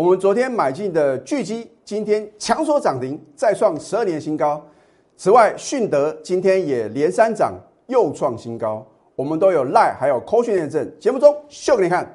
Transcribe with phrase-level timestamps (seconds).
[0.00, 4.66] 我们昨天买进的巨基，今天强所涨停，再创十二年新高。
[5.14, 7.52] 此外，迅德今天也连三涨，
[7.86, 8.82] 又创新高。
[9.14, 10.90] 我们都有赖，还有科讯验证。
[10.98, 12.10] 节目中秀给你看。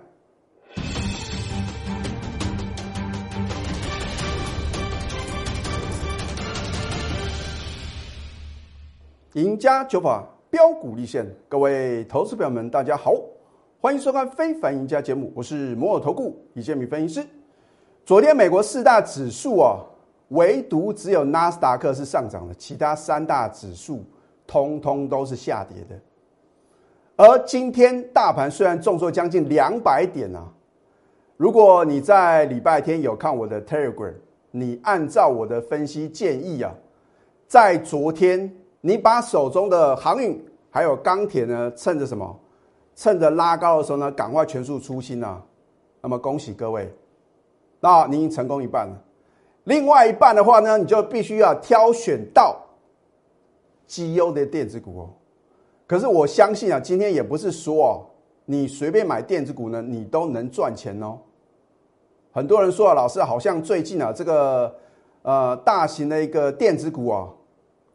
[9.34, 13.14] 赢家九法标股立现，各位投资朋友们，大家好，
[13.80, 17.28] 欢迎收看《非凡赢家》节目，我是摩尔投顾李建民分析师。
[18.06, 19.80] 昨天美国四大指数啊，
[20.28, 24.04] 唯独只有纳斯达克是上涨的，其他三大指数
[24.46, 26.00] 通通都是下跌的。
[27.16, 30.46] 而今天大盘虽然重挫将近两百点啊，
[31.36, 34.14] 如果你在礼拜天有看我的 Telegram，
[34.52, 36.72] 你按照我的分析建议啊，
[37.48, 42.40] 在昨天你把手中的航运还有钢铁呢，趁着什么？
[42.96, 45.42] 趁着拉高的时候呢，赶快全数出清啊！
[46.02, 46.94] 那么恭喜各位。
[47.86, 49.00] 那你已经成功一半了，
[49.66, 52.60] 另外一半的话呢，你就必须要挑选到
[53.86, 55.10] 绩优的电子股哦。
[55.86, 58.02] 可是我相信啊，今天也不是说哦，
[58.46, 61.20] 你随便买电子股呢，你都能赚钱哦。
[62.32, 64.76] 很多人说啊，老师好像最近啊，这个
[65.22, 67.30] 呃大型的一个电子股啊，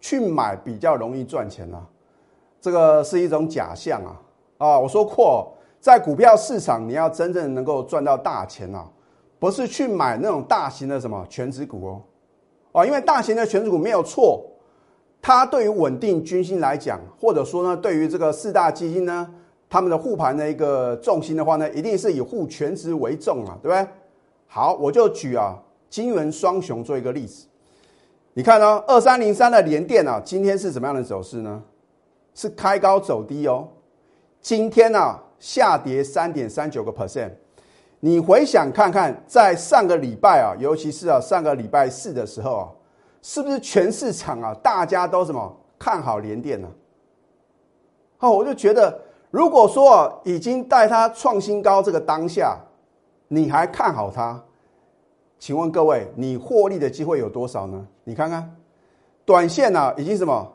[0.00, 1.84] 去买比较容易赚钱啊，
[2.60, 4.22] 这个是一种假象啊
[4.58, 4.78] 啊！
[4.78, 8.88] 我说过，在股票市场，你要真正能够赚到大钱啊。
[9.41, 12.02] 不是去买那种大型的什么全值股哦，
[12.72, 14.44] 哦，因为大型的全值股没有错，
[15.22, 19.27] 它对于稳定军心来讲，或者说呢，对于这个四大基金呢，
[19.69, 23.88] 他们的护盘的一个重心的话呢，一定是以护全值为重啊，对不对？
[24.47, 25.56] 好，我就举啊
[25.88, 27.47] 金元双雄做一个例子，
[28.34, 31.62] 你看呢，二三零三的联电啊，今天是怎么样的走势呢？
[32.34, 33.66] 是开高走低哦，
[34.42, 37.30] 今天呢下跌三点三九个 percent。
[38.03, 42.69] 你回想看看，在上个礼拜啊，尤其是啊上个礼拜四的时候啊，
[43.20, 46.67] 是不是全市场啊大家都什么看好联电呢？
[48.21, 48.99] 哦，我就觉得，
[49.31, 52.59] 如果说已经带它创新高这个当下，
[53.28, 54.43] 你还看好它，
[55.39, 57.87] 请问各位，你获利的机会有多少呢？
[58.05, 58.56] 你看看，
[59.27, 60.50] 短线呢已经什么，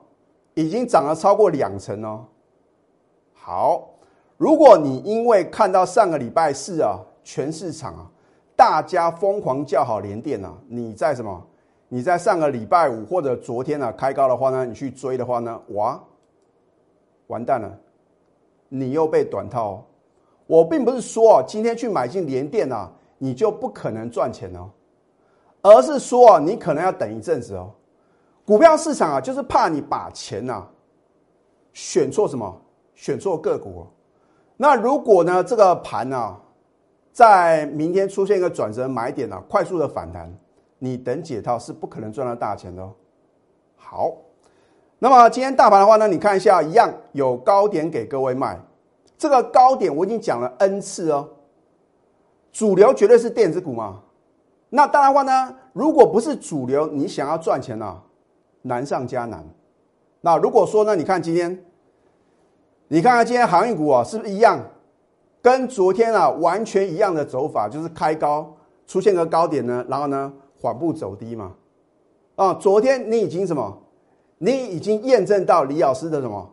[0.55, 2.25] 已经涨了超过两成哦。
[3.35, 3.87] 好，
[4.35, 6.99] 如果你因为看到上个礼拜四啊。
[7.25, 8.09] 全市场啊，
[8.55, 10.53] 大家疯狂叫好连电啊！
[10.69, 11.45] 你在什么？
[11.89, 15.99] 你在上个礼拜五或者昨天呢开高的话呢，你去追的话呢，哇，
[17.27, 17.77] 完蛋了，
[18.69, 19.83] 你又被短套。
[20.45, 24.69] 我并不是说今天去买进连电啊，你就不可能赚钱哦，
[25.63, 27.71] 而是说你可能要等一阵子哦。
[28.45, 30.63] 股票市场啊，就是怕你把钱呐
[31.73, 32.61] 选错什么，
[32.93, 33.87] 选错个股。
[34.55, 36.37] 那如果呢，这个盘呢？
[37.15, 40.29] 在明天出现一个转折买点啊，快速的反弹，
[40.79, 42.91] 你等解套是不可能赚到大钱的哦。
[43.77, 44.11] 好，
[44.99, 48.59] 那么今天大盘的话呢，你看一下，一样有高点给各位卖，
[49.17, 51.29] 这个高点我已经讲了 N 次哦。
[52.51, 54.01] 主流绝对是电子股嘛，
[54.67, 58.01] 那当然话呢，如果不是主流，你想要赚钱呢，
[58.63, 59.41] 难上加难。
[60.19, 61.63] 那如果说呢，你看今天，
[62.89, 64.59] 你看看今天航运股啊，是不是一样？
[65.45, 68.51] 跟昨天啊完全一样的走法，就是开高
[68.87, 71.53] 出现个高点呢，然后呢缓步走低嘛。
[72.35, 73.77] 啊，昨天你已经什么？
[74.39, 76.51] 你已经验证到李老师的什么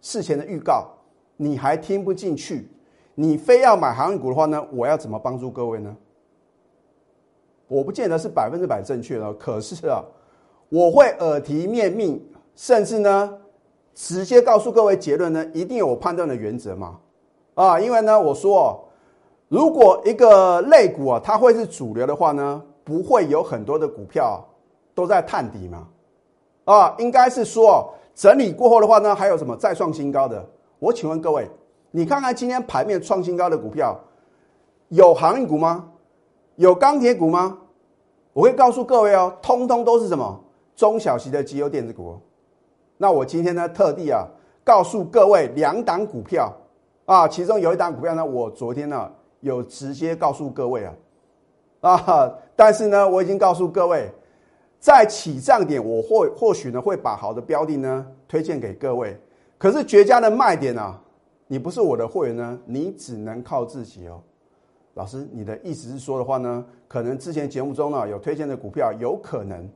[0.00, 0.86] 事前的预告，
[1.36, 2.70] 你还听不进去？
[3.16, 4.64] 你非要买航运股的话呢？
[4.70, 5.96] 我要怎么帮助各位呢？
[7.66, 10.00] 我不见得是百分之百正确的，可是啊，
[10.68, 12.24] 我会耳提面命，
[12.54, 13.36] 甚至呢
[13.96, 17.00] 直接告诉各位结论呢，一定有我判断的原则嘛。
[17.54, 18.82] 啊，因为呢，我说，
[19.48, 24.42] 如果一个类股啊，它会是主流的话呢，不会有很多的股票
[24.94, 25.86] 都在探底嘛。
[26.64, 30.42] 啊，应该是说整理过后的话呢，还有什么再创新高的？
[30.78, 31.46] 我请问各位，
[31.90, 34.00] 你看看今天盘面创新高的股票，
[34.88, 35.90] 有航运股吗？
[36.56, 37.58] 有钢铁股吗？
[38.32, 40.40] 我会告诉各位哦，通通都是什么
[40.74, 42.18] 中小型的绩优电子股。
[42.96, 44.26] 那我今天呢，特地啊，
[44.64, 46.50] 告诉各位两档股票。
[47.04, 49.10] 啊，其中有一档股票呢，我昨天呢
[49.40, 50.94] 有直接告诉各位啊，
[51.80, 54.08] 啊，但是呢，我已经告诉各位，
[54.78, 59.18] 在起涨点，我或或许呢会把好的标的呢推荐给各位，
[59.58, 61.00] 可是绝佳的卖点啊，
[61.48, 64.20] 你不是我的会员呢，你只能靠自己哦。
[64.94, 69.68] 老师，你的意思是说的话呢，可能之前节目中呢有推荐的股票，有可能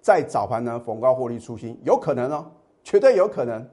[0.00, 2.46] 在早盘呢逢高获利出新，有可能哦，
[2.82, 3.68] 绝对有可能。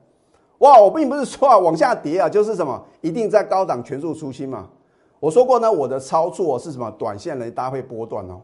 [0.59, 4.67] 哇，我并不是说啊 往下跌啊，就是什么一定在高档全数出清嘛。
[5.19, 6.89] 我说过呢，我的操作是什么？
[6.91, 8.41] 短线来搭配波段哦。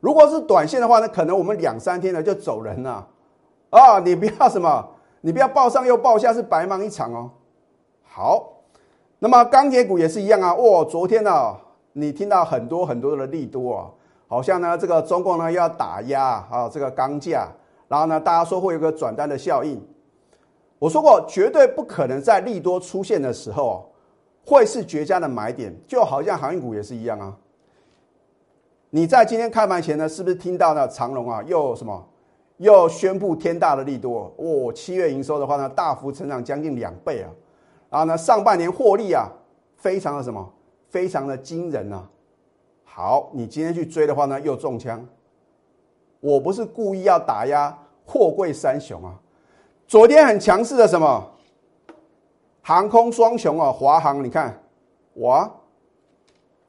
[0.00, 3.06] 如果是短线的话呢，可能我们两三天呢就走人了
[3.70, 3.98] 啊！
[3.98, 4.86] 你不要什么，
[5.22, 7.30] 你不要报上又报下，是白忙一场哦。
[8.04, 8.52] 好，
[9.18, 10.54] 那么钢铁股也是一样啊。
[10.54, 11.56] 哇，昨天呢，
[11.94, 13.90] 你听到很多很多的利多啊，
[14.28, 17.48] 好像呢这个中共呢要打压啊这个钢价，
[17.88, 19.82] 然后呢大家说会有个转单的效应。
[20.84, 23.90] 我说过，绝对不可能在利多出现的时候
[24.44, 27.34] 会是绝佳的买点，就好像航运股也是一样啊。
[28.90, 30.86] 你在今天开盘前呢，是不是听到呢？
[30.86, 32.06] 长隆啊，又什么，
[32.58, 37.32] 又宣布天大的利多哦，七月营收的话呢，大幅成长将近两倍啊，
[37.88, 39.26] 然后呢，上半年获利啊，
[39.78, 40.52] 非常的什么，
[40.90, 42.06] 非常的惊人啊。
[42.84, 45.02] 好，你今天去追的话呢，又中枪。
[46.20, 49.18] 我不是故意要打压货柜三雄啊，
[49.86, 51.30] 昨天很强势的什么，
[52.62, 54.62] 航空双雄啊，华航，你看，
[55.14, 55.50] 哇，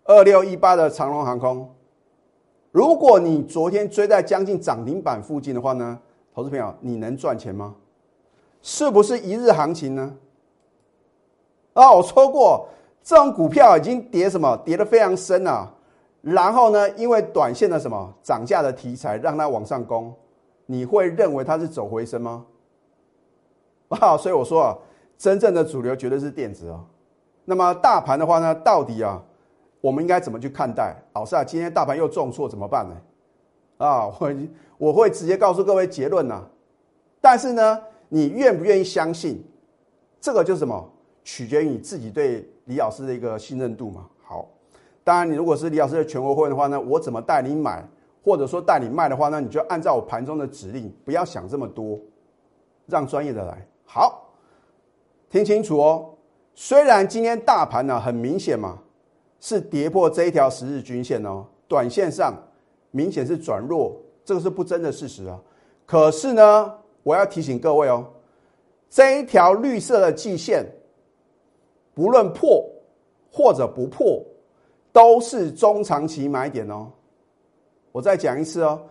[0.04, 1.74] 二六一八的长龙航空。
[2.72, 5.98] 如果你昨天追在将近涨停板附近的话呢，
[6.34, 7.74] 投资朋友，你能赚钱吗？
[8.62, 10.14] 是不是一日行情呢？
[11.74, 12.68] 啊，我说过，
[13.02, 15.72] 这种股票已经跌什么，跌得非常深啊。
[16.22, 20.14] 然后呢，因为短线的什么涨价的题材让它往上攻，
[20.66, 22.46] 你会认为它是走回升吗？
[24.00, 24.78] 啊，所以我说啊，
[25.18, 26.84] 真正的主流绝对是电子啊。
[27.46, 29.22] 那么大盘的话呢，到底啊？
[29.82, 30.96] 我们应该怎么去看待？
[31.14, 32.96] 老师啊，今天大盘又重挫怎么办呢？
[33.78, 34.34] 啊，我
[34.80, 36.44] 我会直接告诉各位结论呐。
[37.22, 37.80] 但是呢，
[38.10, 39.46] 你愿不愿意相信？
[40.20, 40.92] 这个就是什么？
[41.24, 44.08] 取决于你自己对李老师的一个信任度嘛。
[44.24, 44.48] 好，
[45.04, 47.88] 当然你如果是李老师的全国会员的话呢，我怎么带你买，
[48.24, 52.00] 或者说带你卖的话呢，你就按照我盘中的指令，不要想这么多，
[52.88, 53.68] 让专业的来。
[53.86, 54.34] 好，
[55.30, 56.14] 听清楚哦。
[56.54, 58.80] 虽然今天大盘呢很明显嘛。
[59.42, 62.34] 是跌破这一条十日均线哦，短线上
[62.90, 65.40] 明显是转弱，这个是不争的事实啊。
[65.86, 66.74] 可是呢，
[67.04, 68.04] 我要提醒各位哦，
[68.90, 70.66] 这一条绿色的季线，
[71.94, 72.66] 不论破
[73.32, 74.20] 或者不破，
[74.92, 76.92] 都是中长期买点哦。
[77.92, 78.82] 我再讲一次哦，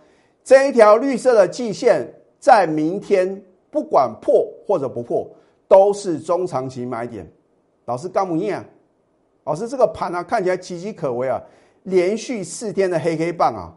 [0.45, 2.07] 这一条绿色的季线
[2.39, 3.43] 在明天
[3.75, 5.29] 不管破或者不破，
[5.67, 7.29] 都是中长期买点。
[7.87, 8.65] 老师刚不念。
[9.43, 11.43] 老师，这个盘呢看起来岌岌可危啊，
[11.83, 13.75] 连续四天的黑黑棒啊，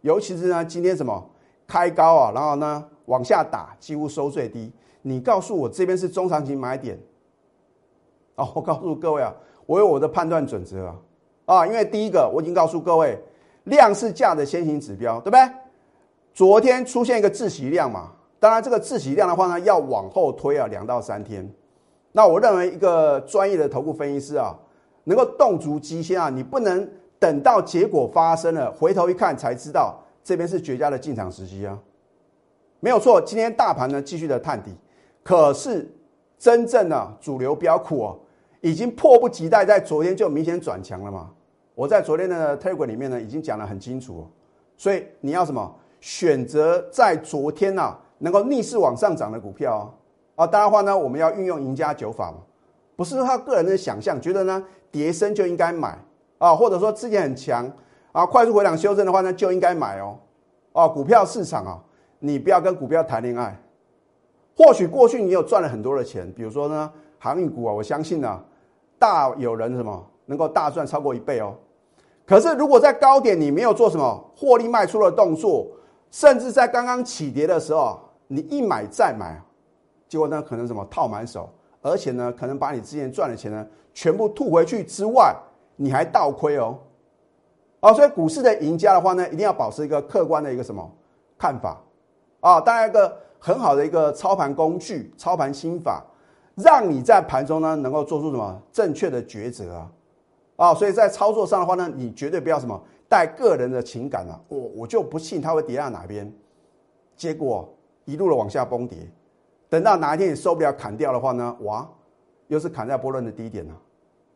[0.00, 1.30] 尤其是呢今天什么
[1.66, 4.72] 开高啊，然后呢往下打，几乎收最低。
[5.02, 6.98] 你告诉我这边是中长期买点？
[8.36, 9.30] 哦，我告诉各位啊，
[9.66, 10.96] 我有我的判断准则啊，
[11.44, 13.22] 啊，因为第一个我已经告诉各位，
[13.64, 15.46] 量是价的先行指标，对不对？
[16.32, 18.10] 昨天出现一个自喜量嘛，
[18.44, 21.50] 当然这个自喜量的话呢，要往后推啊两到三天。
[22.12, 24.54] 那我认为一个专业的头部分析师啊。
[25.06, 26.86] 能够动足机先啊，你不能
[27.18, 31.78] 等到结果发生了，回头一看才知道这边是绝佳的进场时机啊。
[32.80, 34.74] 没有错，今天大盘呢继续的探底，
[35.22, 35.90] 可是
[36.38, 38.18] 真正的主流标股哦，
[38.62, 41.30] 已经迫不及待在昨天就明显转强了嘛。
[41.74, 44.26] 我在昨天的 Telegram 里面呢已经讲得很清楚，
[44.76, 49.92] 所以你要什么选择在昨天呐能够逆势往上涨的股票
[50.36, 50.44] 啊？
[50.44, 52.38] 啊，当然话呢，我们要运用赢家九法嘛，
[52.96, 54.64] 不是他个人的想象，觉得呢。
[54.94, 55.98] 跌升就应该买
[56.38, 57.68] 啊，或者说之前很强
[58.12, 60.16] 啊，快速回档修正的话呢，就应该买哦。
[60.70, 61.82] 哦，股票市场啊，
[62.20, 63.60] 你不要跟股票谈恋爱。
[64.56, 68.40] 或许过去你有赚了很多的钱，比如说呢，航运股啊，我相信呢，
[68.96, 71.52] 大有人什么能够大赚超过一倍哦。
[72.24, 75.66] 可是如果在高点你没有做什么获利卖出的动作，
[76.14, 79.42] 甚至在刚刚起跌的时候，你一买再买，
[80.08, 81.52] 结果呢可能什么套满手，
[81.82, 83.66] 而且呢可能把你之前赚的钱呢。
[83.92, 85.34] 全部吐回去之外，
[85.74, 86.78] 你还倒亏哦，
[87.80, 90.88] 啊，所以股市的赢家的话呢，一定要保持一个客观的一个什么
[91.36, 91.82] 看法
[92.38, 92.60] 啊？
[92.60, 96.00] 当然，一个很好的一个操盘工具、操盘心法，
[96.54, 99.90] 让你在盘中呢能够做出什么正确的抉择啊？
[100.54, 102.80] 啊，所以在操作上的话呢，你绝对不要什么
[103.14, 106.32] 带个人的情感啊，我我就不信它会跌到哪边，
[107.14, 107.72] 结果
[108.06, 109.08] 一路的往下崩跌，
[109.68, 111.88] 等到哪一天你受不了砍掉的话呢，哇！
[112.48, 113.80] 又是砍在波段的低点了，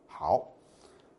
[0.07, 0.47] 好，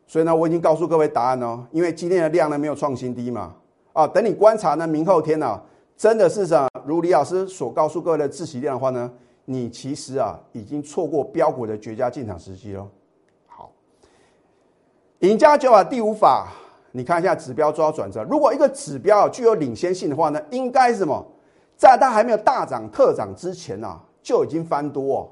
[0.07, 3.55] 所以呢，我已经告诉各位答案哦，因为今天的量呢没有创新低嘛，
[3.93, 5.61] 啊，等你观察呢，明后天呢，
[5.95, 6.67] 真的是么？
[6.83, 9.13] 如李老师所告诉各位的自习量的话呢，
[9.45, 12.87] 你其实啊已经错过标股的绝佳进场时机了。
[13.45, 13.71] 好，
[15.19, 16.47] 赢家九法第五法，
[16.91, 21.25] 你看一下指标抓转折，如果一个指标具有领先性的话呢，应该什么？
[21.77, 25.31] 在它还没有大涨特涨之前呢，就已经翻多。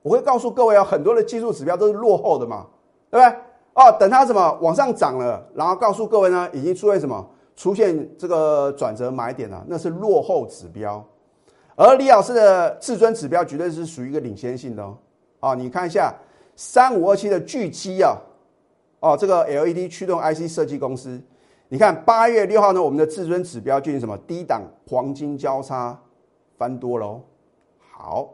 [0.00, 2.66] 我会告诉各位啊，很多的技术指标都是落后的嘛，
[3.10, 3.38] 对不对？
[3.74, 11.04] 哦，等它什么往上涨了，然后告诉各位呢，已经出现什么出现这个转折买点了，那是落后指标。
[11.74, 14.96] 而李老师的至尊指标绝对是属于一个领先性的哦。
[15.40, 16.14] 啊，你看一下
[16.54, 18.16] 三五二七的巨基啊，
[19.04, 21.20] 哦，这个 LED 驱动 IC 设计公司，
[21.68, 26.00] 你看八月六号呢，我们的至尊指标进行什么低档黄金交叉
[26.56, 27.20] 翻多喽。
[27.92, 28.32] 好，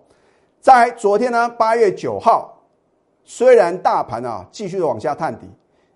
[0.60, 2.56] 在昨天呢，八月九号。
[3.24, 5.48] 虽然大盘啊继续的往下探底，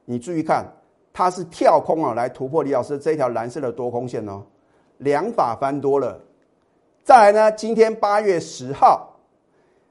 [0.04, 0.66] 你注意看，
[1.12, 4.42] 它是跳空啊来突破李老师这条蓝色的多空线哦，
[4.98, 6.20] 两法翻多了。
[7.02, 9.16] 再来呢，今天八月十号，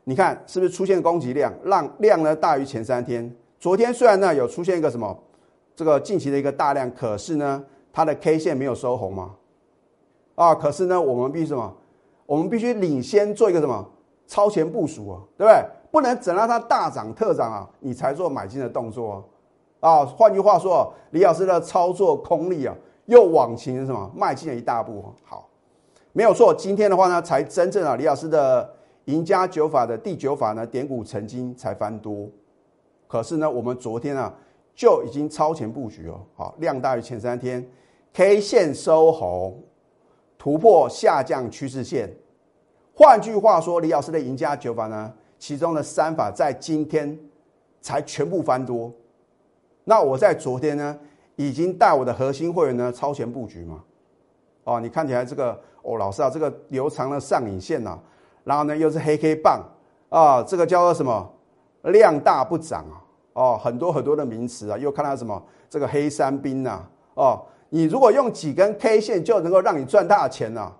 [0.03, 3.33] 你看是不是出现攻击量，让量呢大于前三天？
[3.63, 5.17] 昨天虽然呢有出现一个什么
[5.73, 9.35] 这个近期的一个大量，可是呢它的 K 线没有收红嘛？
[10.35, 11.73] 啊，可是呢我们必须什么？
[12.25, 13.89] 我们必须领先做一个什么
[14.27, 15.65] 超前部署啊，对不对？
[15.91, 19.23] 不能等到它大涨特涨啊，你才做买进的动作
[19.79, 20.05] 啊！
[20.05, 25.05] 换句话说，李老师的操作功力啊，又往前什么迈进了一大步。
[25.23, 25.47] 好，
[26.11, 28.69] 没有错，今天的话呢，才真正啊，李老师的
[29.05, 32.27] 赢家九法的第九法呢，点股成金才翻多。
[33.13, 34.33] 可是呢，我们昨天啊
[34.73, 37.63] 就已经超前布局哦，好，量大于前三天
[38.11, 39.63] ，K 线收红，
[40.35, 42.11] 突破下降趋势线。
[42.91, 45.13] 换句话说，李老师的赢家九法呢？
[45.37, 47.15] 其中的三法在今天
[47.81, 48.91] 才全部翻多，
[49.83, 50.97] 那我在昨天呢
[51.35, 53.83] 已经带我的核心会员呢超前布局嘛，
[54.63, 57.99] 哦，你看起来这个哦，老师啊，这个留长的上影线呐，
[58.43, 59.63] 然后呢又是黑 K 棒
[60.09, 61.31] 啊，这个叫做什么
[61.83, 63.02] 量大不涨啊，
[63.33, 66.81] 哦，很多很多的名词啊，又看到什么这个黑山兵呐，
[67.15, 70.71] 哦，你如果用几根 K 线就能够让你赚大钱呐，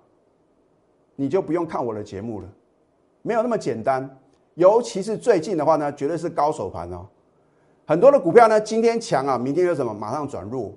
[1.15, 2.48] 你就不用看我的节目了，
[3.22, 4.10] 没有那么简单。
[4.55, 7.07] 尤其是最近的话呢，绝对是高手盘哦。
[7.88, 10.72] 很多的股票呢，今天强啊，明天又什么马上转弱，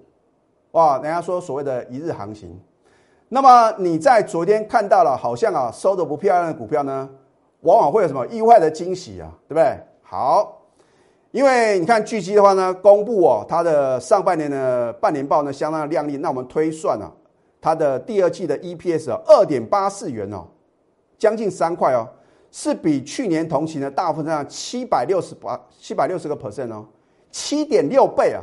[0.70, 0.98] 哇！
[1.02, 2.58] 人家说所谓的一日行情。
[3.28, 7.08] 那么你在昨天看到了，好像啊收的不漂亮的股票呢，
[7.60, 9.78] 往往会有什么意外的惊喜啊，对不对？
[10.02, 10.55] 好，
[11.36, 17.12] 因为你看巨基的话呢，公布哦它的上半年的半年报呢相当的亮丽，那我们推算啊，
[17.60, 20.46] 它的第二季的 EPS 二点八四元哦，
[21.18, 22.08] 将近三块哦。
[22.50, 26.86] 是比去年同期呢大幅增长七百六十八七百六十个 percent 哦，
[27.30, 28.40] 七点六倍啊！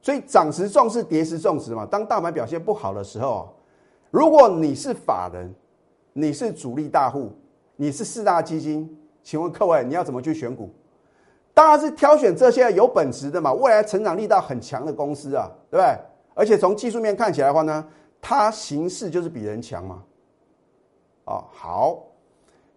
[0.00, 1.84] 所以涨时重视，跌时重视嘛。
[1.84, 3.52] 当大盘表现不好的时候，
[4.12, 5.52] 如果你是法人，
[6.12, 7.32] 你是主力大户，
[7.74, 10.72] 你是四大基金，请问各位你要怎么去选股？
[11.54, 15.98] 当然是挑选这些有本质的嘛，未来成长力道很强的公司啊，对不对？
[16.34, 17.84] 而且从技术面看起来的话呢，
[18.20, 20.02] 它形势就是比人强嘛。
[21.24, 21.98] 哦，好。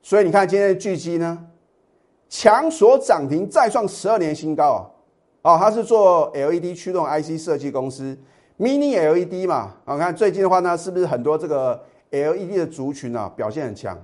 [0.01, 1.47] 所以你看今天的巨基呢，
[2.29, 4.73] 强所涨停再创十二年新高
[5.41, 5.53] 啊！
[5.53, 8.15] 哦，它是做 LED 驱动 IC 设计公司
[8.59, 9.73] ，Mini LED 嘛。
[9.85, 13.97] 我看最近的话呢，是不是很多这个 LED 的族群啊表现很强？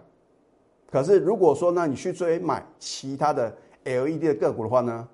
[0.90, 5.08] 可是如果说呢，你去追买其他的 LED 的个股的话呢，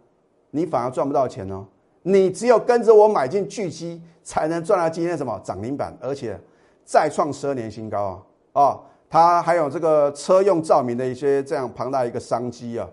[0.52, 1.66] 你反而赚不到钱哦。
[2.04, 6.40] 你只有跟着我买进巨基，才能赚到今天什么涨停板，而且
[6.86, 8.62] 再创十二年新高啊！
[8.62, 8.82] 哦。
[9.10, 12.86] 它还有这个车用照明的一些这样庞大一个商机啊，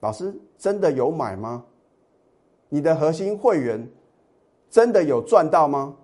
[0.00, 1.62] 老师真的有买吗？
[2.68, 3.88] 你的核心会员
[4.68, 5.94] 真的有赚到吗？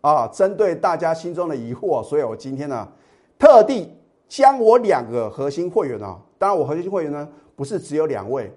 [0.00, 2.88] 啊，针对大家心中的疑惑，所以我今天呢
[3.38, 3.94] 特地
[4.26, 8.52] 将我两个核心会员啊，当然我核心会员呢不是只有两位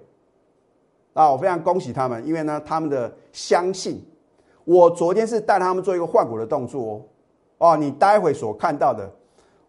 [1.14, 4.04] 啊，我非常恭喜他们，因为呢他们的相信
[4.64, 7.04] 我昨天是带他们做一个换股的动作
[7.58, 9.08] 哦，哦，你待会所看到的。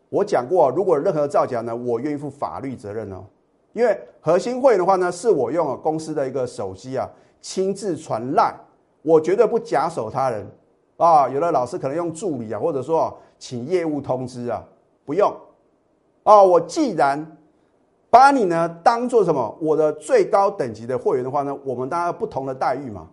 [0.10, 3.24] 我讲过，如果任何造假呢，我愿意负法律责任哦。
[3.74, 7.08] 因为核心会员的话呢，是我用公司的一个手机啊，
[7.40, 8.52] 亲自传赖，
[9.04, 10.50] 我绝对不假手他人
[10.98, 11.30] 啊。
[11.30, 14.66] 有的老师可能用助理啊，或者说请业务通知啊，
[15.06, 15.32] 不用
[16.24, 16.42] 啊。
[16.42, 17.37] 我既然
[18.10, 23.08] 把你呢当做什么我的最高等级的会员的话呢，我们当然不同的待遇嘛。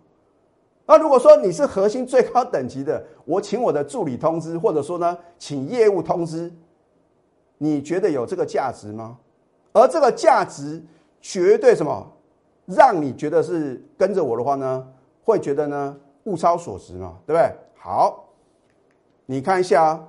[0.85, 6.51] 那如果说你是核心最高等级的，我请我的助理通知，或者说呢，请业务通知。
[7.57, 9.17] 你觉得有这个价值吗？
[9.73, 10.81] 而这个价值
[11.19, 12.07] 绝对什么，
[12.65, 14.87] 让你觉得是跟着我的话呢，
[15.23, 17.51] 会觉得呢物超所值嘛，对不对？
[17.75, 18.25] 好，
[19.25, 20.07] 你看一下啊。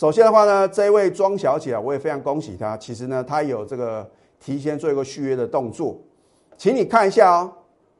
[0.00, 2.74] 首先的话呢，这位庄小姐啊，我也非常恭喜她。
[2.74, 5.94] 其实呢，她有这个提前做一个续约的动作，
[6.56, 7.52] 请你看一下哦。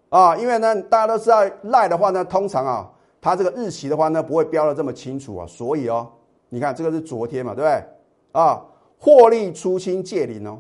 [0.09, 2.91] 啊，因为呢，大家都知道赖的话呢，通常啊，
[3.21, 6.11] 它这个日期的话呢，不会标的这么清楚啊，所以哦，
[6.49, 7.85] 你看这个是昨天嘛，对不对？
[8.33, 8.65] 啊。
[8.99, 10.59] 获利出清借零哦，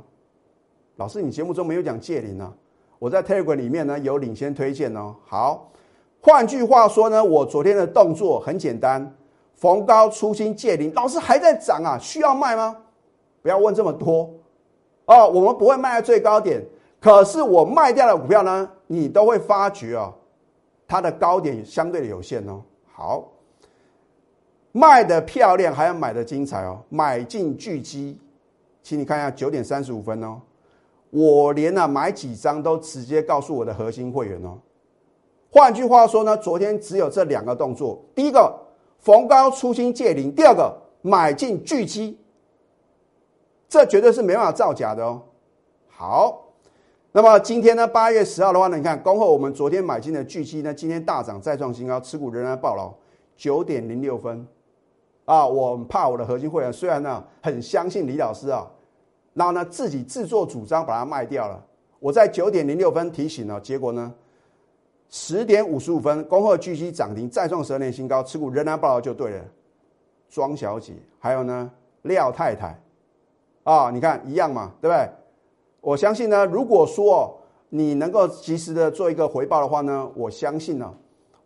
[0.97, 2.53] 老师，你节目中没有讲借零啊？
[2.99, 5.17] 我在 Telegram 里面呢有领先推荐哦。
[5.27, 5.73] 好，
[6.21, 9.15] 换句话说呢，我昨天的动作很简单，
[9.61, 12.75] 逢高出新借零，老师还在涨啊，需要卖吗？
[13.43, 14.31] 不要问这么多
[15.05, 16.65] 哦，我们不会卖在最高点，
[16.99, 20.15] 可是我卖掉的股票呢，你都会发觉哦，
[20.89, 22.63] 它的高点相对的有限哦。
[22.91, 23.29] 好，
[24.73, 28.19] 卖的漂亮，还要买的精彩哦，买进巨基，
[28.83, 30.41] 请你看一下九点三十五分哦。
[31.11, 34.57] 我连啊买几张都直接告诉我的核心会员哦。
[35.51, 38.55] 换句话说呢，昨天只有这两个动作：第一个
[39.01, 42.19] 逢高出新借零，第二个买进巨基。
[43.69, 45.23] 这绝对是没办法造假的哦。
[45.89, 46.45] 好，
[47.13, 52.93] 那么今天呢，八月十号的话呢，你看恭贺我们昨天买进的巨基呢，今天大涨再创新高，持股仍然暴牢
[53.37, 54.47] 九点零六分
[55.25, 55.47] 啊。
[55.47, 58.69] 我怕我的核心会员虽然呢很相信李老师啊。
[59.33, 61.65] 然后呢，自己自作主张把它卖掉了。
[62.01, 64.13] 我在九点零六分提醒了，结果呢，
[65.11, 69.45] 十点五十五分，恭贺巨基涨停，再创十二年新高，持股仍然报道就对了。
[70.31, 71.71] 庄小姐，还有呢，
[72.03, 72.81] 廖太太，
[73.65, 75.09] 啊，你看一样嘛，对不对？
[75.81, 77.37] 我相信呢，如果说
[77.69, 80.95] 你能够及时的做一个回报的话呢，我相信呢，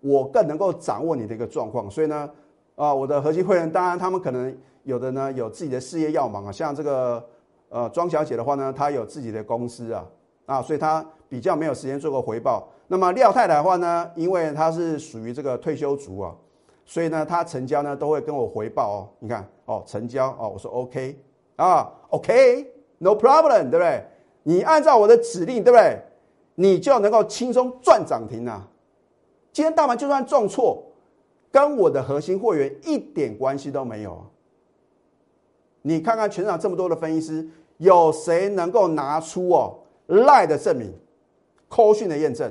[0.01, 1.91] 我更能够掌握你的一个状况。
[1.91, 2.31] 所以呢，
[2.77, 7.25] 啊，我的核心会员，当然他们可能有的呢有自己的事业要忙啊，像这个。
[7.71, 10.07] 呃，庄小姐的话呢，她有自己的公司啊，
[10.47, 12.69] 啊，所以她比较没有时间做个回报。
[12.87, 16.35] 那么廖太太的话呢，因为她是属于这个退休族啊，
[16.85, 19.09] 所以呢，她成交呢都会跟我回报哦。
[19.19, 21.19] 你看哦，成交哦，我说 OK
[21.57, 24.05] 啊，OK，No problem，对不对？
[24.43, 25.99] 你按照我的指令，对不对？
[26.55, 28.69] 你就能够轻松赚涨停啊。
[29.53, 30.85] 今天大盘就算撞错，
[31.51, 34.25] 跟我的核心会员一点关系都没有。
[35.83, 37.49] 你看看全场这么多的分析师。
[37.79, 39.77] 有谁能够拿出哦
[40.07, 40.95] 赖的证明，
[41.69, 42.51] 扣讯的验证？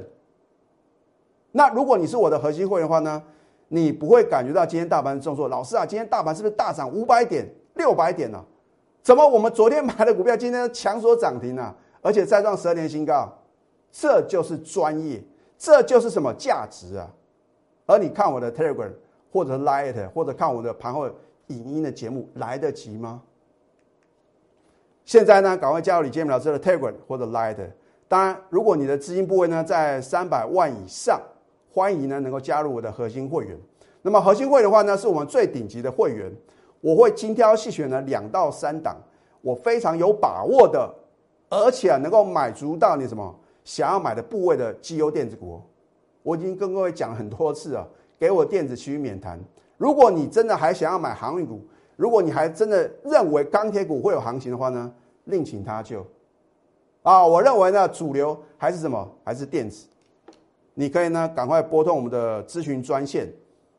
[1.55, 3.21] 那如果你是我的核心会员的话呢，
[3.67, 5.47] 你不会感觉到今天大盘重挫。
[5.47, 8.43] 老师啊，今天大盘是不是大涨五百点、六百点呢？
[9.03, 11.75] 怎么我们昨天买的股票今天强所涨停啊？
[12.01, 13.31] 而且再创十二年新高，
[13.91, 15.23] 这就是专业，
[15.57, 17.07] 这就是什么价值啊？
[17.85, 18.91] 而你看我的 Telegram
[19.31, 21.07] 或者 Light 或者看我的盘后
[21.47, 23.21] 影音的节目来得及吗？
[25.05, 27.57] 现在呢，赶快加入李建明老师的 Telegram 或者 Light。
[28.07, 31.19] 当然，如果你的资金部位呢在三百万以上，
[31.73, 33.57] 欢迎呢能够加入我的核心会员。
[34.03, 36.31] 那么核心会的话呢，是我们最顶级的会员，
[36.81, 38.95] 我会精挑细选呢两到三档，
[39.41, 40.93] 我非常有把握的，
[41.49, 45.59] 而且能够买足到你什么想要买的部位的绩优电子股。
[46.21, 49.39] 我已经跟各位讲很多次了，给我电子区免谈。
[49.77, 51.59] 如果你真的还想要买航运股，
[51.95, 56.05] 如果你还真的认为钢铁股会有行情的话呢，另请他就。
[57.01, 59.09] 啊，我认为呢，主流还是什么？
[59.23, 59.87] 还是电子。
[60.73, 63.31] 你可以呢，赶快拨通我们的咨询专线。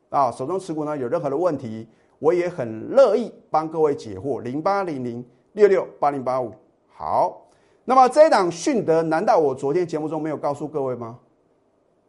[0.09, 1.87] 啊，手中持股呢有任何的问题，
[2.19, 4.41] 我也很乐意帮各位解惑。
[4.41, 6.51] 零八零零六六八零八五。
[6.87, 7.45] 好，
[7.83, 11.19] 那么这一档迅德，难道我昨天节目中没有告诉各位吗？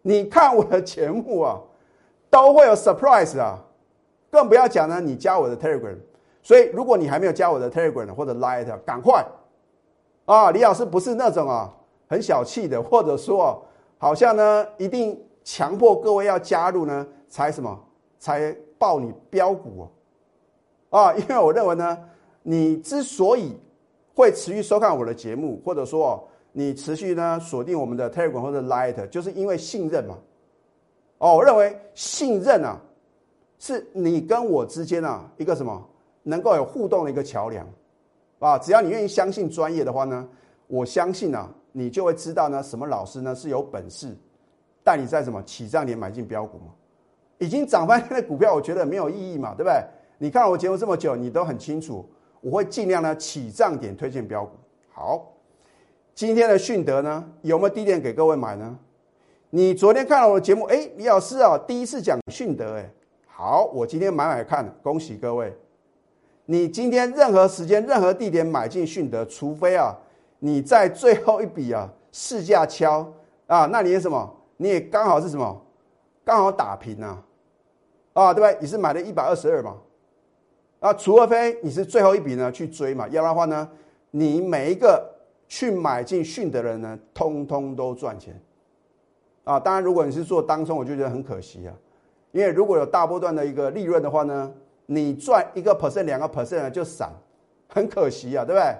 [0.03, 1.61] 你看我的节目啊，
[2.31, 3.59] 都会有 surprise 啊。
[4.31, 5.97] 更不要讲呢，你加我的 Telegram，
[6.43, 9.25] 所以如果你还没有加我的 Telegram 或者 Light，赶快
[10.27, 10.51] 啊！
[10.51, 11.73] 李老师不是那种啊
[12.09, 13.65] 很小气的，或者说
[13.99, 17.79] 好像呢一定强迫各位要加入呢才什么
[18.19, 19.89] 才报你标股
[20.91, 21.15] 哦啊！
[21.19, 21.99] 因为我认为呢，
[22.43, 23.57] 你之所以
[24.15, 30.19] 会持续收看我的节目，或者说你持续呢锁定我们的 Telegram 或者 Light，就是因为信任嘛。
[31.19, 32.81] 哦，我认为信任啊。
[33.59, 35.83] 是你跟我之间啊一个什么
[36.25, 37.67] 能够有互动的一个桥梁，
[38.39, 40.29] 啊，只要你愿意相信专业的话呢，
[40.67, 44.17] 我相信啊，你就会知道呢什么老师呢是有本事
[44.83, 46.73] 带你在什么起涨点买进标股嘛，
[47.37, 49.85] 已经涨翻天的股票，我觉得没有意义嘛，对不对？
[50.17, 52.09] 你看我节目这么久，你都很清楚，
[52.41, 54.53] 我会尽量呢起涨点推荐标股。
[54.91, 55.35] 好，
[56.15, 58.79] 今天的迅德呢有没有低点给各位买呢？
[59.51, 62.91] 你昨天看了我的节目，哎，李老师啊，第一次讲迅德，哎。
[63.27, 65.55] 好，我今天买买看，恭喜各位！
[66.47, 69.95] 你今天任何时间、任何地点买进迅德，除非啊，
[70.47, 73.13] 你在最后一笔啊市价敲
[73.49, 74.33] 啊，那你也什么？
[74.59, 75.61] 你也刚好是什么？
[76.25, 77.21] 刚好打平啊，
[78.13, 78.57] 啊，对不对？
[78.61, 79.77] 你是买了一百二十二嘛？
[80.79, 83.69] 啊，除非你是最后一笔呢去追嘛，要不然的话呢，
[84.13, 85.05] 你每一个
[85.49, 88.41] 去买进迅德的人呢，通通都赚钱
[89.43, 89.59] 啊！
[89.59, 91.75] 当然，如果你是做当中，我就觉得很可惜啊。
[92.31, 94.53] 因为如果有大波段的一个利润的话呢，
[94.87, 97.11] 你赚一个 percent 两个 percent 就散，
[97.69, 98.77] 很可惜啊，对不对？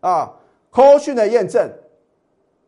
[0.00, 0.30] 啊，
[0.76, 1.66] 科讯的验证，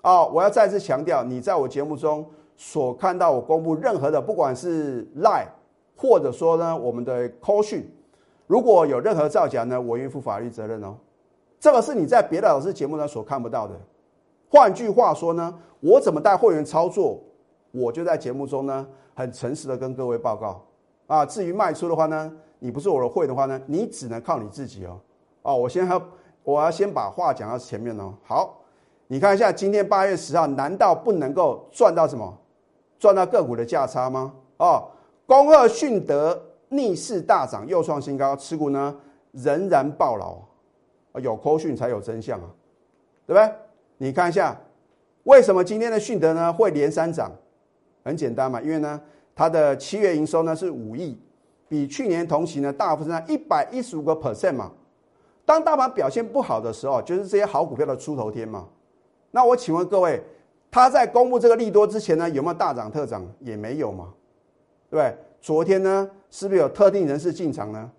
[0.00, 5.44] 啊，我要再次强调，你在我节目中所看到我公布任何的，不管是 lie，
[5.94, 7.86] 或者说呢我们的通讯，
[8.46, 10.96] 如果有任何造假呢，我愿负法律责任哦。
[11.60, 13.74] 这个是你在别的老师节目呢所看不到的。
[14.48, 17.20] 换句话说呢，我怎么带会员操作，
[17.72, 20.64] 我就在节目中呢很诚实的跟各位报告
[21.08, 21.26] 啊。
[21.26, 24.98] 至于卖出的话呢，你不是我的会的话呢，你只能靠你自己哦。
[25.42, 26.02] 哦，我先要
[26.48, 28.14] 我要先把话讲到前面哦。
[28.24, 28.58] 好，
[29.06, 32.38] 你看一下今天八月十号，难道不能够赚到什么？
[32.98, 34.32] 赚到个股的价差吗？
[34.56, 34.88] 哦，
[35.26, 38.96] 恭贺迅德逆势大涨，又创新高，持股呢
[39.32, 40.38] 仍然爆牢。
[41.20, 42.46] 有扣讯才有真相啊，
[43.26, 43.52] 对不对？
[43.98, 44.58] 你看一下，
[45.24, 47.30] 为什么今天的迅德呢会连三涨？
[48.02, 48.98] 很简单嘛，因为呢，
[49.34, 51.20] 它的七月营收呢是五亿，
[51.68, 54.72] 比去年同期呢大幅增长一百一十五个 percent 嘛。
[55.48, 58.68] 当大盘表现不好的时候，就是这些好股票的出头天嘛。
[59.30, 60.22] 那我请问各位，
[60.70, 63.26] 它在公布这个利多之前呢，有没有大涨特涨？
[63.40, 64.12] 也没有嘛，
[64.90, 65.16] 对不对？
[65.40, 67.90] 昨天呢，是不是有特定人士进场呢？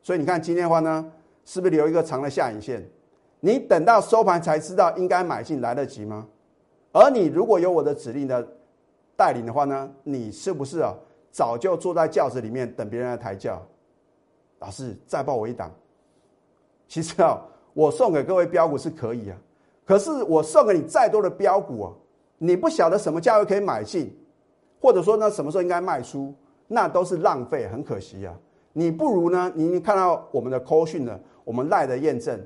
[0.00, 1.12] 所以你看今天的话呢？
[1.44, 2.88] 是不是留一个长的下影线？
[3.40, 6.28] 你等到收盘才知道应该买进来得及吗？
[6.92, 8.46] 而你如果有我的指令的
[9.16, 10.94] 带领的话呢，你是不是啊
[11.32, 13.60] 早就坐在轿子里面等别人来抬轿？
[14.60, 15.72] 老师再报我一档。
[16.90, 17.40] 其实啊，
[17.72, 19.36] 我送给各位标股是可以啊，
[19.86, 21.92] 可是我送给你再多的标股啊，
[22.36, 24.12] 你不晓得什么价位可以买进，
[24.80, 26.34] 或者说呢什么时候应该卖出，
[26.66, 28.34] 那都是浪费，很可惜啊。
[28.72, 31.16] 你不如呢，你看到我们的 call 讯呢？
[31.44, 32.40] 我们赖的验证，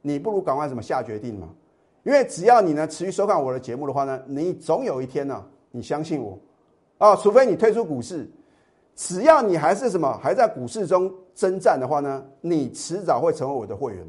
[0.00, 1.50] 你不如赶快怎么下决定嘛？
[2.02, 6.38] 因为只要你呢持续收看我的节目的话呢，你总有一天呢，你相信我
[6.96, 8.26] 啊，除非你退出股市，
[8.94, 14.06] 只要你还是什么还在股市中征战的话呢，你迟早会成为我的会员。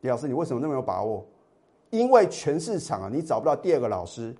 [0.00, 1.24] 李老师，你为什么那么有把握？
[1.90, 4.34] 因为全市场啊，你找不到第二个老师。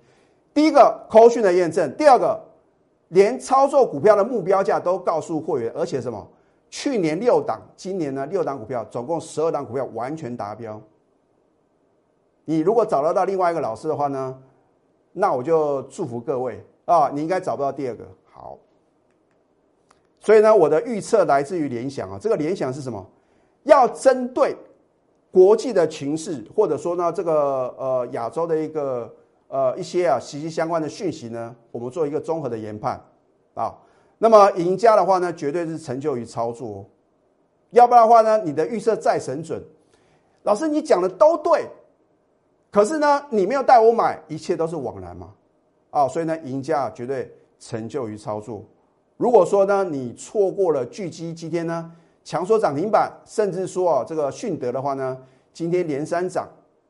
[0.53, 2.39] 第一个扣讯的验证，第二个
[3.09, 6.27] 连操作股票的目标价都告诉会员，而且什么？
[6.69, 10.81] 去年六档，今年呢六档股票，总共十二档股票完全达标。
[12.43, 14.37] 你如果找得到另外一个老师的话呢，
[15.13, 18.05] 那我就祝福各位啊，你应该找不到第二个。
[20.27, 23.01] 所以呢，我的预测来自于联想啊，这个联想是什么？
[23.63, 24.53] 要针对
[25.31, 29.09] 国际的情势，或者说呢这个呃亚洲的一个
[29.47, 33.01] 呃一些啊息息相关的讯息呢，我们做一个综合的研判
[33.53, 33.73] 啊。
[34.17, 36.83] 那么赢家的话呢，绝对是成就于操作，
[37.69, 39.63] 要不然的话呢，你的预测再神准，
[40.43, 41.65] 老师你讲的都对，
[42.69, 45.33] 可是呢，你没有带我买，一切都是枉然嘛，
[45.89, 48.61] 啊，所以呢，赢家绝对成就于操作。
[49.17, 51.91] 如果说呢，你错过了巨基今天呢
[52.23, 55.17] 强说涨停板，甚至说啊这个迅德的话呢，
[55.53, 56.47] 今天连三涨，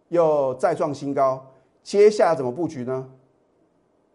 [0.09, 1.43] 又再创新高，
[1.83, 3.07] 接下来怎么布局呢？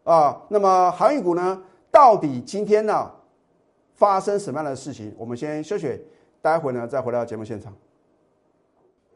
[0.05, 1.63] 啊，那么航运股呢？
[1.91, 3.11] 到底今天呢
[3.95, 5.15] 发生什么样的事情？
[5.17, 5.99] 我们先休息，
[6.41, 7.73] 待会呢再回到节目现场。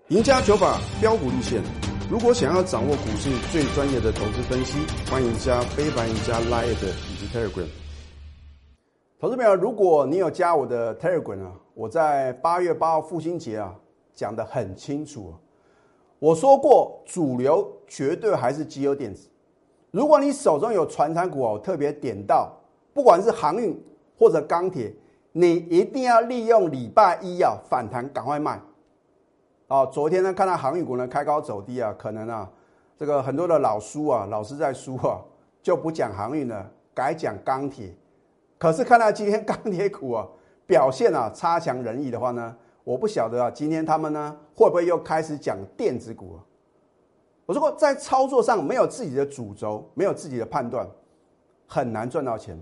[0.08, 1.60] 赢家九法标股立线，
[2.08, 4.78] 如果想要掌握股市最专业的投资分析，
[5.10, 7.85] 欢迎加非凡、赢家 Line 以及 Telegram。
[9.18, 13.74] 投资朋友，如果你有加我的 Telegram 啊，我在八月八号父亲节啊
[14.12, 15.32] 讲的很清楚，
[16.18, 19.26] 我说过主流绝对还是机油电子。
[19.90, 22.52] 如果你手中有传产股哦，特别点到。
[22.92, 23.82] 不管是航运
[24.18, 24.92] 或者钢铁，
[25.32, 28.60] 你一定要利用礼拜一啊反弹赶快卖。
[29.68, 32.50] 哦，昨天呢看到航运股呢开高走低啊，可能啊
[32.98, 35.20] 这个很多的老输啊老是在输啊，
[35.62, 37.94] 就不讲航运了，改讲钢铁。
[38.58, 40.26] 可是看到今天钢铁股啊
[40.66, 46.38] 表现啊差强人意的话呢，我不晓得啊今天他们呢会不会又开始讲电子股啊？
[47.44, 50.88] 我说过在操作上没有自己的主轴，没有自己的判断，
[51.66, 52.58] 很难赚到钱。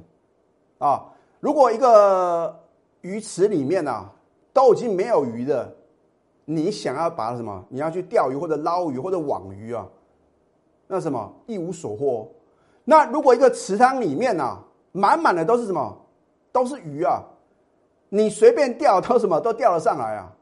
[0.78, 1.04] 啊，
[1.40, 2.54] 如果一个
[3.00, 4.10] 鱼池里面啊
[4.52, 5.74] 都已经没有鱼的，
[6.44, 7.64] 你想要把什么？
[7.70, 9.88] 你要去钓鱼或者捞鱼或者网鱼啊？
[10.86, 12.28] 那什么一无所获。
[12.84, 14.62] 那如果一个池塘里面啊
[14.96, 16.06] 满满的都是什么？
[16.52, 17.20] 都是鱼啊，
[18.08, 20.32] 你随便钓都什么都钓得上来啊？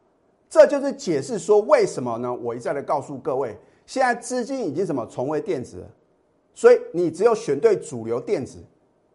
[0.51, 2.33] 这就是解释说为什么呢？
[2.33, 5.83] 我一再的告诉各位，现在资金已经什么重回电子，
[6.53, 8.63] 所以你只有选对主流电子。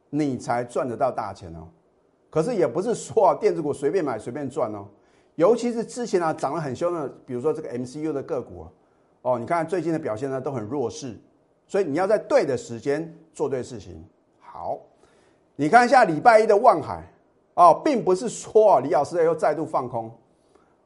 [0.10, 1.68] 你才赚得到大钱哦，
[2.30, 4.88] 可是也不是说啊，电子股随便买随便赚哦，
[5.36, 8.66] 尤其是之前啊涨得很凶的，比如说这个 MCU 的个股
[9.22, 11.20] 哦，你看最近的表现呢都很弱势，
[11.68, 14.02] 所以你要在对的时间做对事情。
[14.40, 14.80] 好，
[15.60, 17.04] 你看一下礼拜一的望海
[17.56, 20.12] 哦，并不是说啊李老师又再度放空，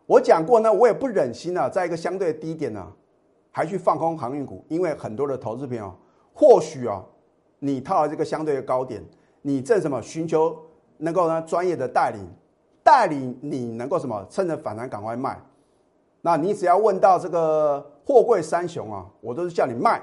[0.06, 2.88] 我讲过呢，我也不忍心啊，在一个相对低点呢
[3.52, 5.94] 还去放空航运股，因为很多的投资朋友
[6.34, 7.04] 或许啊，
[7.60, 9.04] 你套了这个相对的高点，
[9.42, 10.58] 你正什么寻求
[10.96, 12.26] 能够呢专业的带领，
[12.82, 15.38] 带领你能够什么趁着反弹赶快卖。
[16.22, 20.02] 那你只要问到这个货柜三雄啊，我都是叫你卖，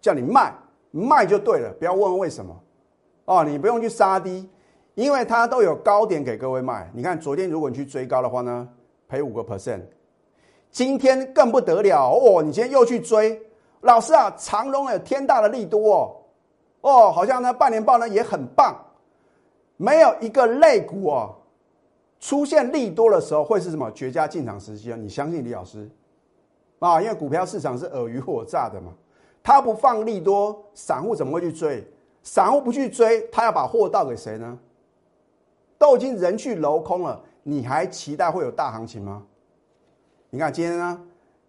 [0.00, 0.52] 叫你卖，
[0.90, 2.52] 卖就对了，不要问为什么
[3.24, 4.48] 哦，你不用去杀低，
[4.94, 6.90] 因为它都有高点给各位卖。
[6.92, 8.68] 你看昨天如果你去追高的话呢，
[9.08, 9.80] 赔五个 percent，
[10.70, 13.40] 今天更不得了哦，你今天又去追，
[13.82, 16.16] 老师啊，长隆有天大的利多哦，
[16.80, 18.76] 哦，好像呢半年报呢也很棒，
[19.76, 21.34] 没有一个类股哦。
[22.18, 24.96] 出现利多的时候会是什么绝佳进场时机啊？
[24.96, 25.90] 你相信李老师
[26.78, 27.02] 啊？
[27.02, 28.92] 因为股票市场是尔虞我诈的嘛，
[29.42, 31.84] 他不放利多，散户怎么会去追？
[32.22, 34.58] 散户不去追，他要把货倒给谁呢？
[35.78, 39.24] 都已经人去楼空了，你还期待会有大行情吗？
[40.30, 41.00] 你看今天呢，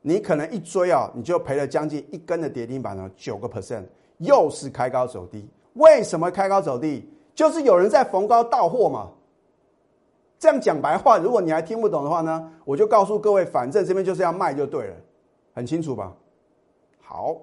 [0.02, 3.84] 你可能一追啊，你就赔了将近一根的跌停板了，九个 percent，
[4.18, 5.48] 又是开高走低。
[5.74, 7.08] 为什么开高走低？
[7.36, 9.12] 就是有人在逢高倒货嘛。
[10.40, 14.96] 这样讲白话，如果你还听不懂的话呢，我就告诉各位，反正这边就是要卖就对了，
[15.54, 16.12] 很清楚吧？
[17.00, 17.38] 好，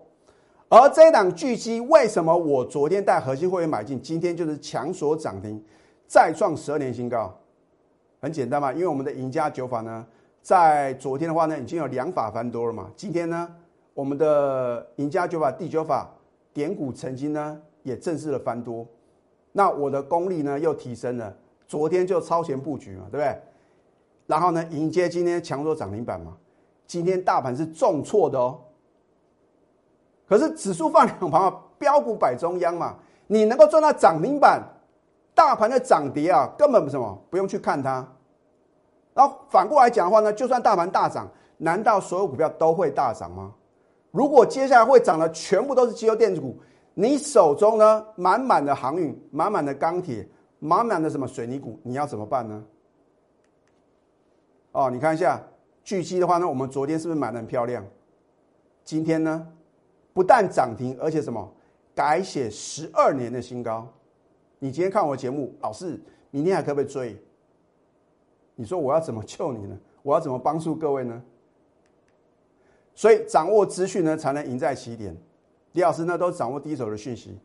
[0.70, 5.61] 而这一档巨基为什么我昨天带核心会员买进，今天就是强锁涨停，
[6.06, 7.37] 再创十二年新高？
[8.20, 10.06] 很简单嘛，因为我们的赢家九法呢，
[10.40, 13.52] 在昨天的话呢，已经有两法翻多了嘛，今天呢，
[13.94, 16.09] 我们的赢家九法第九法
[16.54, 18.87] 点股成金呢，也正式的翻多，
[19.50, 21.37] 那我的功力呢又提升了。
[21.66, 23.37] 昨天就超前布局嘛，对不对？
[24.28, 26.37] 然后呢，迎接今天强弱涨停板嘛。
[26.87, 28.61] 今天大盘是重挫的哦，
[30.31, 32.95] 可是指数放两旁啊，标股摆中央嘛。
[33.27, 34.62] 你能够赚到涨停板，
[35.35, 38.07] 大盘的涨跌啊，根本什么不用去看它。
[39.12, 43.53] 然后反过来讲的话呢，就算大盘大涨，难道所有股票都会大涨吗？
[44.12, 46.57] 如果接下来会涨的全部都是机油电子股，
[46.95, 50.29] 你手中呢满满的航运，满满的钢铁。
[50.62, 52.62] 满满的什么水泥股，你要怎么办呢？
[54.73, 55.43] 哦，你看一下
[55.83, 57.83] 巨基的话呢，我们昨天是不是买的很漂亮？
[58.85, 59.47] 今天呢，
[60.20, 61.50] 不但涨停，而且什么
[61.94, 63.88] 改写十二年的新高。
[64.59, 65.98] 你今天看我节目，老师，
[66.30, 67.16] 明天还可不可以追？
[68.54, 69.74] 你说我要怎么救你呢？
[70.02, 71.22] 我要怎么帮助各位呢？
[72.94, 75.16] 所以掌握资讯呢，才能赢在起点。
[75.72, 77.38] 李老师呢，都掌握第一手的讯息。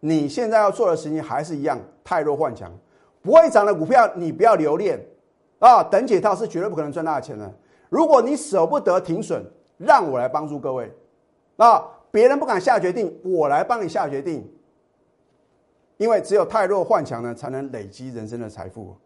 [0.00, 2.72] 你现在要做的事情还是一样，太弱换强，
[3.20, 4.98] 不会涨的股票你不要留恋
[5.58, 5.84] 啊！
[5.84, 7.54] 等解套是绝对不可能赚大钱的。
[7.90, 9.44] 如果你舍不得停损，
[9.76, 10.90] 让我来帮助各位
[11.58, 11.86] 啊！
[12.12, 14.48] 别人不敢下决定，我来帮你下决定。
[15.96, 18.96] 因为只有太弱换强呢，才能累积人生的财富。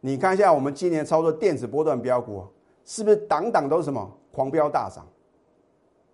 [0.00, 2.44] 你看一下我们今年操作电子波段标股，
[2.84, 5.06] 是不是档档都是什么狂飙大涨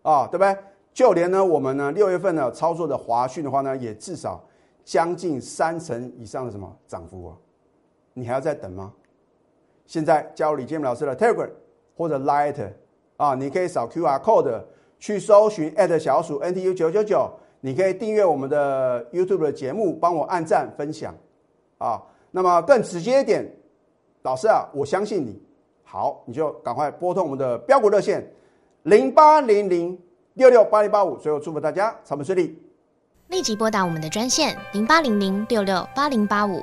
[0.03, 0.27] 啊？
[0.29, 0.57] 对不对？
[0.93, 4.43] 就连呢，我们呢六月份呢操作的华讯的话呢，也至少
[4.85, 7.37] 将近三成以上的什么涨幅啊？
[8.13, 8.93] 你还要再等吗？
[9.87, 11.51] 现在加入李建明老师的 Telegram
[11.97, 12.73] 或者 Light
[13.17, 14.63] 啊，你可以扫 QR Code
[14.99, 17.31] 去搜寻小鼠 NTU 九九九，
[17.61, 21.15] 你可以订阅我们的 YouTube 的节目，帮我按赞分享
[21.79, 22.03] 啊。
[22.31, 23.47] 那么更直接一点，
[24.23, 25.41] 老师啊，我相信你，
[25.85, 28.27] 好，你就赶快拨通我们的标股热线
[28.83, 29.99] 零八零零。
[30.37, 32.63] 六六八零八五，最后祝福大家财本顺利。
[33.29, 36.63] 立即拨打我们的专线零八零零六六八零八五